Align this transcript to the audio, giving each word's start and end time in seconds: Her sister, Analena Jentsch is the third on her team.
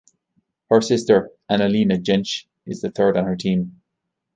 Her 0.71 0.81
sister, 0.81 1.29
Analena 1.47 2.01
Jentsch 2.03 2.45
is 2.65 2.81
the 2.81 2.89
third 2.89 3.15
on 3.15 3.25
her 3.25 3.35
team. 3.35 3.83